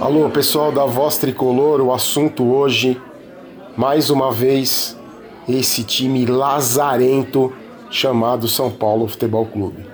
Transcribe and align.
Alô, 0.00 0.30
pessoal 0.30 0.70
da 0.70 0.84
Voz 0.84 1.18
Tricolor, 1.18 1.80
o 1.80 1.92
assunto 1.92 2.44
hoje, 2.44 3.00
mais 3.76 4.10
uma 4.10 4.30
vez, 4.30 4.96
esse 5.48 5.82
time 5.82 6.24
lazarento 6.26 7.52
chamado 7.90 8.46
São 8.46 8.70
Paulo 8.70 9.08
Futebol 9.08 9.46
Clube. 9.46 9.86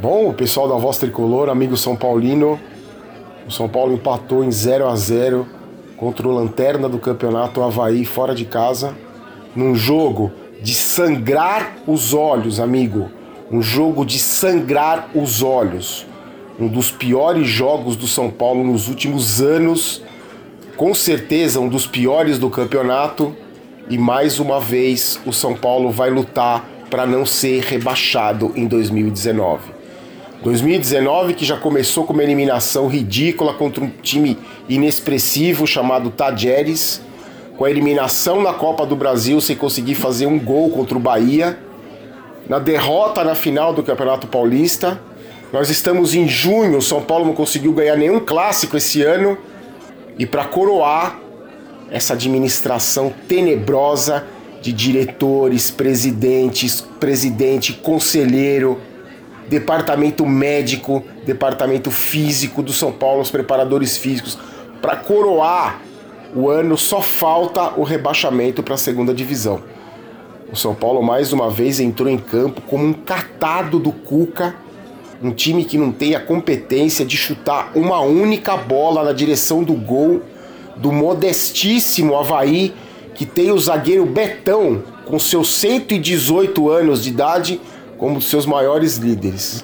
Bom, 0.00 0.32
pessoal 0.32 0.68
da 0.68 0.76
Voz 0.76 0.98
Tricolor, 0.98 1.48
amigo 1.48 1.76
São 1.76 1.94
Paulino, 1.94 2.58
o 3.46 3.50
São 3.50 3.68
Paulo 3.68 3.92
empatou 3.92 4.42
em 4.42 4.50
0 4.50 4.88
a 4.88 4.96
0 4.96 5.46
contra 5.96 6.26
o 6.26 6.32
Lanterna 6.32 6.88
do 6.88 6.98
Campeonato 6.98 7.62
Havaí 7.62 8.06
fora 8.06 8.34
de 8.34 8.46
casa, 8.46 8.96
num 9.54 9.74
jogo 9.74 10.32
de 10.62 10.74
sangrar 10.74 11.76
os 11.86 12.14
olhos, 12.14 12.58
amigo. 12.58 13.10
Um 13.50 13.60
jogo 13.60 14.04
de 14.04 14.16
sangrar 14.20 15.10
os 15.12 15.42
olhos. 15.42 16.06
Um 16.56 16.68
dos 16.68 16.92
piores 16.92 17.48
jogos 17.48 17.96
do 17.96 18.06
São 18.06 18.30
Paulo 18.30 18.62
nos 18.62 18.86
últimos 18.86 19.40
anos, 19.42 20.02
com 20.76 20.94
certeza 20.94 21.58
um 21.58 21.68
dos 21.68 21.84
piores 21.84 22.38
do 22.38 22.48
campeonato, 22.48 23.34
e 23.88 23.98
mais 23.98 24.38
uma 24.38 24.60
vez 24.60 25.18
o 25.26 25.32
São 25.32 25.56
Paulo 25.56 25.90
vai 25.90 26.10
lutar 26.10 26.64
para 26.88 27.04
não 27.06 27.26
ser 27.26 27.64
rebaixado 27.64 28.52
em 28.54 28.68
2019. 28.68 29.72
2019 30.44 31.34
que 31.34 31.44
já 31.44 31.56
começou 31.56 32.04
com 32.04 32.12
uma 32.12 32.22
eliminação 32.22 32.86
ridícula 32.86 33.54
contra 33.54 33.82
um 33.82 33.90
time 33.90 34.38
inexpressivo 34.68 35.66
chamado 35.66 36.08
Tajeres, 36.10 37.02
com 37.56 37.64
a 37.64 37.70
eliminação 37.70 38.40
na 38.42 38.52
Copa 38.52 38.86
do 38.86 38.94
Brasil 38.94 39.40
sem 39.40 39.56
conseguir 39.56 39.96
fazer 39.96 40.26
um 40.26 40.38
gol 40.38 40.70
contra 40.70 40.96
o 40.96 41.00
Bahia, 41.00 41.58
na 42.50 42.58
derrota 42.58 43.22
na 43.22 43.36
final 43.36 43.72
do 43.72 43.80
Campeonato 43.80 44.26
Paulista 44.26 45.00
nós 45.52 45.70
estamos 45.70 46.16
em 46.16 46.26
junho, 46.26 46.78
o 46.78 46.82
São 46.82 47.00
Paulo 47.00 47.26
não 47.26 47.32
conseguiu 47.32 47.72
ganhar 47.72 47.94
nenhum 47.96 48.18
clássico 48.18 48.76
esse 48.76 49.02
ano. 49.02 49.38
E 50.18 50.26
para 50.26 50.44
coroar 50.44 51.18
essa 51.90 52.14
administração 52.14 53.12
tenebrosa 53.28 54.24
de 54.60 54.72
diretores, 54.72 55.70
presidentes, 55.70 56.80
presidente, 57.00 57.72
conselheiro, 57.72 58.80
departamento 59.48 60.26
médico, 60.26 61.04
departamento 61.24 61.90
físico 61.90 62.62
do 62.62 62.72
São 62.72 62.90
Paulo, 62.90 63.22
os 63.22 63.30
preparadores 63.30 63.96
físicos, 63.96 64.38
para 64.82 64.96
coroar 64.96 65.80
o 66.34 66.48
ano 66.48 66.76
só 66.76 67.00
falta 67.00 67.74
o 67.76 67.84
rebaixamento 67.84 68.60
para 68.60 68.74
a 68.74 68.78
segunda 68.78 69.14
divisão. 69.14 69.62
O 70.52 70.56
São 70.56 70.74
Paulo 70.74 71.02
mais 71.02 71.32
uma 71.32 71.48
vez 71.48 71.80
entrou 71.80 72.08
em 72.08 72.18
campo 72.18 72.60
como 72.62 72.84
um 72.84 72.92
catado 72.92 73.78
do 73.78 73.92
Cuca 73.92 74.56
um 75.22 75.32
time 75.32 75.64
que 75.64 75.76
não 75.76 75.92
tem 75.92 76.14
a 76.14 76.20
competência 76.20 77.04
de 77.04 77.14
chutar 77.14 77.72
uma 77.74 78.00
única 78.00 78.56
bola 78.56 79.04
na 79.04 79.12
direção 79.12 79.62
do 79.62 79.74
gol 79.74 80.22
do 80.76 80.90
modestíssimo 80.90 82.16
Havaí, 82.16 82.74
que 83.14 83.26
tem 83.26 83.52
o 83.52 83.58
zagueiro 83.58 84.06
Betão, 84.06 84.82
com 85.04 85.18
seus 85.18 85.54
118 85.56 86.70
anos 86.70 87.04
de 87.04 87.10
idade, 87.10 87.60
como 87.98 88.20
seus 88.20 88.46
maiores 88.46 88.96
líderes. 88.96 89.62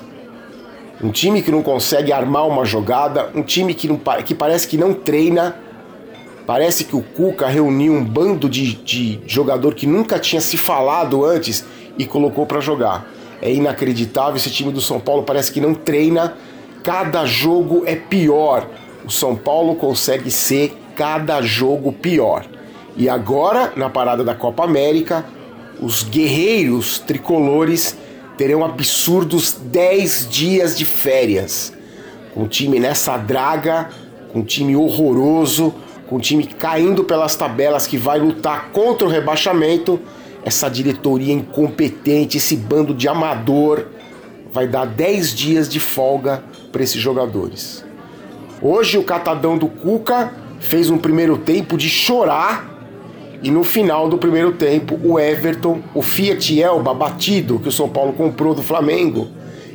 Um 1.02 1.10
time 1.10 1.40
que 1.40 1.50
não 1.50 1.62
consegue 1.62 2.12
armar 2.12 2.46
uma 2.46 2.66
jogada, 2.66 3.30
um 3.34 3.42
time 3.42 3.72
que, 3.72 3.88
não, 3.88 3.98
que 4.24 4.34
parece 4.34 4.68
que 4.68 4.76
não 4.76 4.92
treina. 4.92 5.56
Parece 6.46 6.84
que 6.84 6.94
o 6.94 7.02
Cuca 7.02 7.48
reuniu 7.48 7.92
um 7.92 8.04
bando 8.04 8.48
de, 8.48 8.74
de 8.74 9.20
jogador 9.26 9.74
que 9.74 9.86
nunca 9.86 10.18
tinha 10.18 10.40
se 10.40 10.56
falado 10.56 11.24
antes 11.24 11.64
e 11.98 12.06
colocou 12.06 12.46
para 12.46 12.60
jogar. 12.60 13.10
É 13.42 13.52
inacreditável. 13.52 14.36
Esse 14.36 14.50
time 14.50 14.72
do 14.72 14.80
São 14.80 15.00
Paulo 15.00 15.24
parece 15.24 15.50
que 15.50 15.60
não 15.60 15.74
treina. 15.74 16.36
Cada 16.84 17.26
jogo 17.26 17.82
é 17.84 17.96
pior. 17.96 18.68
O 19.04 19.10
São 19.10 19.34
Paulo 19.34 19.74
consegue 19.74 20.30
ser 20.30 20.76
cada 20.94 21.42
jogo 21.42 21.92
pior. 21.92 22.46
E 22.96 23.08
agora, 23.08 23.72
na 23.76 23.90
parada 23.90 24.22
da 24.22 24.34
Copa 24.34 24.64
América, 24.64 25.26
os 25.80 26.04
guerreiros 26.04 27.00
tricolores 27.00 27.96
terão 28.38 28.64
absurdos 28.64 29.52
10 29.52 30.28
dias 30.30 30.78
de 30.78 30.84
férias. 30.84 31.72
Com 32.32 32.44
o 32.44 32.48
time 32.48 32.78
nessa 32.78 33.16
draga, 33.16 33.90
com 34.32 34.40
um 34.40 34.44
time 34.44 34.76
horroroso, 34.76 35.74
com 36.06 36.16
o 36.16 36.20
time 36.20 36.46
caindo 36.46 37.04
pelas 37.04 37.34
tabelas 37.34 37.86
que 37.86 37.96
vai 37.96 38.18
lutar 38.18 38.70
contra 38.70 39.06
o 39.06 39.10
rebaixamento 39.10 40.00
essa 40.44 40.68
diretoria 40.68 41.32
incompetente, 41.32 42.36
esse 42.36 42.56
bando 42.56 42.94
de 42.94 43.08
amador, 43.08 43.86
vai 44.52 44.68
dar 44.68 44.86
10 44.86 45.34
dias 45.34 45.68
de 45.68 45.80
folga 45.80 46.44
para 46.70 46.84
esses 46.84 47.00
jogadores. 47.00 47.84
Hoje 48.62 48.96
o 48.96 49.02
catadão 49.02 49.58
do 49.58 49.66
Cuca 49.66 50.32
fez 50.60 50.88
um 50.88 50.98
primeiro 50.98 51.36
tempo 51.36 51.76
de 51.76 51.88
chorar 51.88 52.74
e 53.42 53.50
no 53.50 53.64
final 53.64 54.08
do 54.08 54.18
primeiro 54.18 54.52
tempo 54.52 54.96
o 55.02 55.18
Everton, 55.18 55.80
o 55.92 56.00
Fiat 56.00 56.62
Elba 56.62 56.94
batido 56.94 57.58
que 57.58 57.68
o 57.68 57.72
São 57.72 57.88
Paulo 57.88 58.12
comprou 58.12 58.54
do 58.54 58.62
Flamengo, 58.62 59.26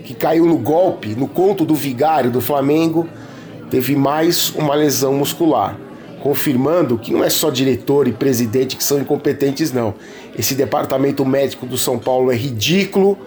que 0.06 0.14
caiu 0.14 0.46
no 0.46 0.58
golpe, 0.58 1.10
no 1.10 1.28
conto 1.28 1.66
do 1.66 1.76
vigário 1.76 2.32
do 2.32 2.40
Flamengo, 2.40 3.08
teve 3.70 3.94
mais 3.94 4.52
uma 4.56 4.74
lesão 4.74 5.14
muscular 5.14 5.76
confirmando 6.22 6.98
que 7.00 7.12
não 7.12 7.24
é 7.24 7.30
só 7.30 7.50
diretor 7.50 8.08
e 8.08 8.14
presidente 8.14 8.78
que 8.78 8.84
são 8.84 9.00
incompetentes, 9.00 9.72
não. 9.72 9.96
Esse 10.38 10.54
departamento 10.54 11.26
médico 11.26 11.66
do 11.66 11.78
São 11.78 11.98
Paulo 11.98 12.32
é 12.32 12.36
ridículo, 12.36 13.18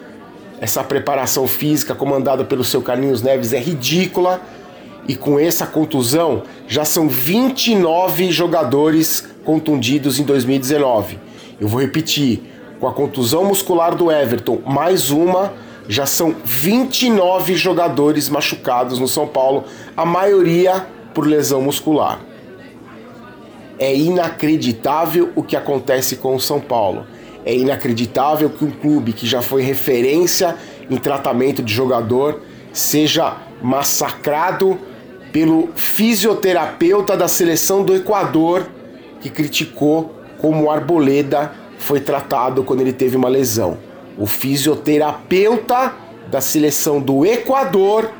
essa 0.61 0.83
preparação 0.83 1.45
física 1.45 1.93
comandada 1.93 2.45
pelo 2.45 2.63
seu 2.63 2.81
Carlinhos 2.81 3.21
Neves 3.21 3.51
é 3.51 3.59
ridícula, 3.59 4.41
e 5.07 5.15
com 5.15 5.37
essa 5.37 5.67
contusão 5.67 6.43
já 6.67 6.85
são 6.85 7.07
29 7.09 8.31
jogadores 8.31 9.27
contundidos 9.43 10.17
em 10.17 10.23
2019. 10.23 11.19
Eu 11.59 11.67
vou 11.67 11.81
repetir: 11.81 12.41
com 12.79 12.87
a 12.87 12.93
contusão 12.93 13.43
muscular 13.43 13.93
do 13.93 14.09
Everton, 14.09 14.61
mais 14.65 15.11
uma, 15.11 15.53
já 15.89 16.05
são 16.05 16.33
29 16.45 17.55
jogadores 17.55 18.29
machucados 18.29 18.99
no 18.99 19.07
São 19.07 19.27
Paulo, 19.27 19.65
a 19.95 20.05
maioria 20.05 20.87
por 21.13 21.27
lesão 21.27 21.61
muscular. 21.61 22.19
É 23.77 23.95
inacreditável 23.95 25.31
o 25.35 25.43
que 25.43 25.55
acontece 25.55 26.15
com 26.15 26.35
o 26.35 26.39
São 26.39 26.59
Paulo. 26.59 27.05
É 27.45 27.55
inacreditável 27.55 28.49
que 28.49 28.65
um 28.65 28.71
clube 28.71 29.13
que 29.13 29.27
já 29.27 29.41
foi 29.41 29.61
referência 29.61 30.55
em 30.89 30.97
tratamento 30.97 31.61
de 31.61 31.73
jogador 31.73 32.41
seja 32.73 33.37
massacrado 33.61 34.79
pelo 35.31 35.69
fisioterapeuta 35.75 37.15
da 37.15 37.27
seleção 37.27 37.83
do 37.83 37.95
Equador 37.95 38.67
que 39.21 39.29
criticou 39.29 40.15
como 40.37 40.69
Arboleda 40.69 41.51
foi 41.77 41.99
tratado 41.99 42.63
quando 42.63 42.81
ele 42.81 42.93
teve 42.93 43.17
uma 43.17 43.27
lesão. 43.27 43.77
O 44.17 44.25
fisioterapeuta 44.25 45.93
da 46.29 46.41
seleção 46.41 47.01
do 47.01 47.25
Equador 47.25 48.11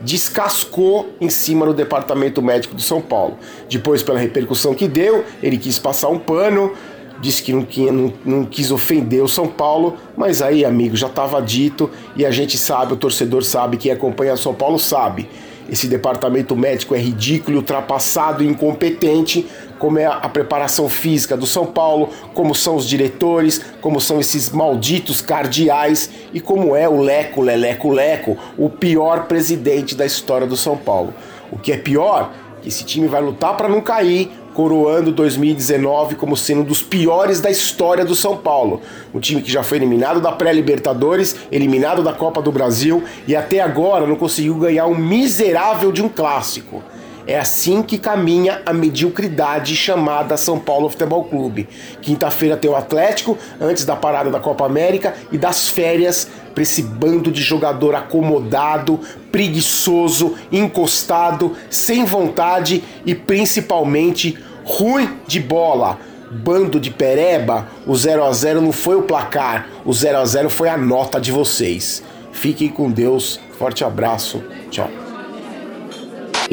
descascou 0.00 1.14
em 1.20 1.28
cima 1.28 1.66
do 1.66 1.74
departamento 1.74 2.40
médico 2.42 2.74
de 2.74 2.82
São 2.82 3.00
Paulo. 3.00 3.38
Depois, 3.68 4.02
pela 4.02 4.18
repercussão 4.18 4.74
que 4.74 4.88
deu, 4.88 5.24
ele 5.42 5.58
quis 5.58 5.78
passar 5.78 6.08
um 6.08 6.18
pano, 6.18 6.72
disse 7.20 7.42
que 7.42 7.52
não, 7.52 7.66
não, 7.92 8.12
não 8.24 8.44
quis 8.44 8.70
ofender 8.70 9.22
o 9.22 9.28
São 9.28 9.46
Paulo, 9.46 9.96
mas 10.16 10.42
aí, 10.42 10.64
amigo, 10.64 10.96
já 10.96 11.06
estava 11.06 11.40
dito 11.40 11.88
e 12.16 12.26
a 12.26 12.30
gente 12.30 12.58
sabe, 12.58 12.94
o 12.94 12.96
torcedor 12.96 13.44
sabe, 13.44 13.76
quem 13.76 13.92
acompanha 13.92 14.34
o 14.34 14.38
São 14.38 14.54
Paulo 14.54 14.78
sabe. 14.78 15.28
Esse 15.70 15.86
departamento 15.86 16.56
médico 16.56 16.94
é 16.94 16.98
ridículo, 16.98 17.58
ultrapassado 17.58 18.42
e 18.42 18.46
incompetente, 18.46 19.46
como 19.78 19.98
é 19.98 20.06
a 20.06 20.28
preparação 20.28 20.88
física 20.88 21.36
do 21.36 21.46
São 21.46 21.66
Paulo, 21.66 22.10
como 22.34 22.54
são 22.54 22.76
os 22.76 22.86
diretores, 22.86 23.64
como 23.80 24.00
são 24.00 24.20
esses 24.20 24.50
malditos 24.50 25.20
cardeais 25.20 26.08
e 26.32 26.40
como 26.40 26.76
é 26.76 26.88
o 26.88 27.00
Leco, 27.00 27.40
Leleco, 27.40 27.90
Leco, 27.90 28.36
o 28.56 28.68
pior 28.68 29.26
presidente 29.26 29.94
da 29.94 30.06
história 30.06 30.46
do 30.46 30.56
São 30.56 30.76
Paulo. 30.76 31.12
O 31.50 31.58
que 31.58 31.72
é 31.72 31.76
pior, 31.76 32.32
que 32.62 32.68
esse 32.68 32.84
time 32.84 33.08
vai 33.08 33.20
lutar 33.20 33.56
para 33.56 33.68
não 33.68 33.80
cair, 33.80 34.30
coroando 34.54 35.12
2019 35.12 36.14
como 36.14 36.36
sendo 36.36 36.60
um 36.60 36.64
dos 36.64 36.82
piores 36.82 37.40
da 37.40 37.50
história 37.50 38.04
do 38.04 38.14
São 38.14 38.36
Paulo. 38.36 38.80
Um 39.14 39.20
time 39.20 39.42
que 39.42 39.50
já 39.50 39.62
foi 39.62 39.78
eliminado 39.78 40.20
da 40.20 40.32
pré-Libertadores, 40.32 41.36
eliminado 41.50 42.02
da 42.02 42.12
Copa 42.12 42.40
do 42.40 42.52
Brasil 42.52 43.02
e 43.26 43.34
até 43.34 43.60
agora 43.60 44.06
não 44.06 44.16
conseguiu 44.16 44.54
ganhar 44.56 44.86
um 44.86 44.96
miserável 44.96 45.92
de 45.92 46.02
um 46.02 46.08
clássico. 46.08 46.82
É 47.26 47.38
assim 47.38 47.82
que 47.82 47.98
caminha 47.98 48.62
a 48.66 48.72
mediocridade 48.72 49.76
chamada 49.76 50.36
São 50.36 50.58
Paulo 50.58 50.88
Futebol 50.88 51.24
Clube. 51.24 51.68
Quinta-feira 52.00 52.56
tem 52.56 52.70
o 52.70 52.76
Atlético, 52.76 53.38
antes 53.60 53.84
da 53.84 53.94
parada 53.94 54.30
da 54.30 54.40
Copa 54.40 54.66
América 54.66 55.14
e 55.30 55.38
das 55.38 55.68
férias 55.68 56.28
para 56.52 56.62
esse 56.62 56.82
bando 56.82 57.30
de 57.30 57.40
jogador 57.40 57.94
acomodado, 57.94 59.00
preguiçoso, 59.30 60.34
encostado, 60.50 61.56
sem 61.70 62.04
vontade 62.04 62.82
e 63.06 63.14
principalmente 63.14 64.38
ruim 64.64 65.08
de 65.26 65.40
bola. 65.40 65.98
Bando 66.30 66.80
de 66.80 66.90
pereba, 66.90 67.68
o 67.86 67.94
0 67.94 68.24
a 68.24 68.32
0 68.32 68.62
não 68.62 68.72
foi 68.72 68.96
o 68.96 69.02
placar, 69.02 69.68
o 69.84 69.92
0 69.92 70.18
a 70.18 70.24
0 70.24 70.48
foi 70.48 70.70
a 70.70 70.78
nota 70.78 71.20
de 71.20 71.30
vocês. 71.30 72.02
Fiquem 72.32 72.68
com 72.68 72.90
Deus. 72.90 73.38
Forte 73.58 73.84
abraço. 73.84 74.42
Tchau. 74.70 75.01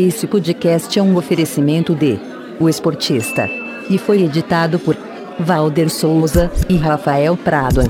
Esse 0.01 0.27
podcast 0.27 0.97
é 0.97 1.03
um 1.03 1.17
oferecimento 1.17 1.93
de 1.93 2.17
O 2.57 2.69
Esportista 2.69 3.49
e 3.89 3.97
foi 3.97 4.23
editado 4.23 4.79
por 4.79 4.95
Valder 5.37 5.89
Souza 5.89 6.49
e 6.69 6.77
Rafael 6.77 7.35
Prado. 7.35 7.81